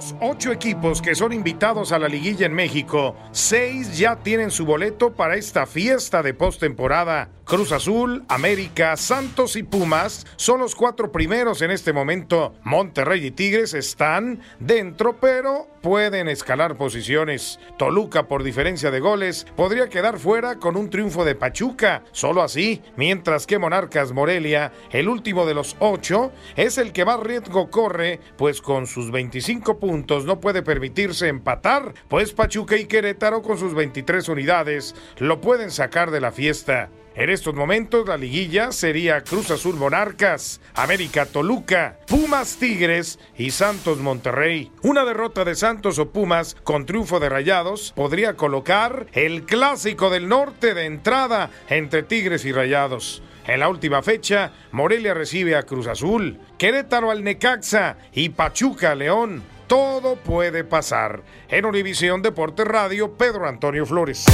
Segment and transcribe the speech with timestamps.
[0.00, 4.64] Los ocho equipos que son invitados a la liguilla en México, seis ya tienen su
[4.64, 7.28] boleto para esta fiesta de postemporada.
[7.44, 12.54] Cruz Azul, América, Santos y Pumas son los cuatro primeros en este momento.
[12.62, 17.58] Monterrey y Tigres están dentro, pero pueden escalar posiciones.
[17.76, 22.04] Toluca, por diferencia de goles, podría quedar fuera con un triunfo de Pachuca.
[22.12, 27.18] Solo así, mientras que Monarcas Morelia, el último de los ocho, es el que más
[27.18, 33.42] riesgo corre, pues con sus 25 puntos no puede permitirse empatar, pues Pachuca y Querétaro
[33.42, 36.90] con sus 23 unidades lo pueden sacar de la fiesta.
[37.16, 43.98] En estos momentos la liguilla sería Cruz Azul Monarcas, América Toluca, Pumas Tigres y Santos
[43.98, 44.70] Monterrey.
[44.82, 50.28] Una derrota de Santos o Pumas con triunfo de Rayados podría colocar el clásico del
[50.28, 53.22] norte de entrada entre Tigres y Rayados.
[53.46, 58.94] En la última fecha, Morelia recibe a Cruz Azul, Querétaro al Necaxa y Pachuca a
[58.94, 59.42] León.
[59.70, 61.22] Todo puede pasar.
[61.48, 64.24] En Univisión Deportes Radio, Pedro Antonio Flores.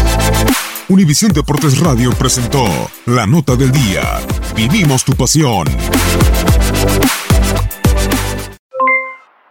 [0.89, 2.65] Univisión Deportes Radio presentó
[3.05, 4.01] La Nota del Día.
[4.55, 5.67] Vivimos tu pasión.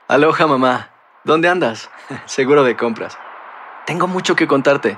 [0.07, 0.89] Aloha mamá.
[1.23, 1.91] ¿Dónde andas?
[2.25, 3.15] Seguro de compras.
[3.85, 4.97] Tengo mucho que contarte.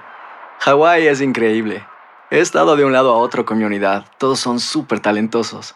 [0.59, 1.86] Hawái es increíble.
[2.31, 4.06] He estado de un lado a otro con mi unidad.
[4.18, 5.75] Todos son súper talentosos.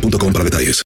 [0.00, 0.85] boostmobile.com para detalles.